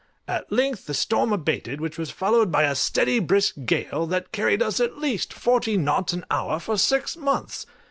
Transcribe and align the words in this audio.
At 0.27 0.51
length 0.51 0.87
the 0.87 0.95
storm 0.95 1.31
abated, 1.31 1.79
which 1.79 1.99
was 1.99 2.09
followed 2.09 2.51
by 2.51 2.63
a 2.63 2.73
steady, 2.73 3.19
brisk 3.19 3.53
gale, 3.65 4.07
that 4.07 4.31
carried 4.31 4.63
us 4.63 4.79
at 4.79 4.97
least 4.97 5.31
forty 5.31 5.77
knots 5.77 6.11
an 6.11 6.25
hour 6.31 6.59
for 6.59 6.75
six 6.75 7.15
months! 7.15 7.67